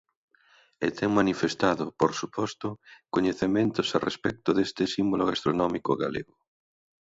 E 0.85 0.87
ten 0.97 1.09
manifestado, 1.19 1.85
por 1.99 2.11
suposto, 2.19 2.67
coñecementos 3.15 3.87
a 3.97 3.99
respecto 4.07 4.49
deste 4.57 4.83
símbolo 4.95 5.23
gastronómico 5.31 5.91
galego. 6.03 6.35